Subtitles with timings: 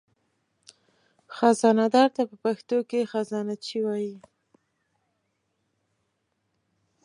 [1.35, 4.15] خزانهدار ته په پښتو کې خزانهچي وایي.